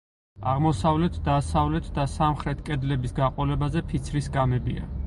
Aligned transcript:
აღმოსავლეთ, 0.53 1.19
დასავლეთ 1.27 1.91
და 1.99 2.07
სამხრეთ 2.17 2.65
კედლების 2.71 3.17
გაყოლებაზე 3.21 3.89
ფიცრის 3.93 4.33
სკამებია. 4.35 4.95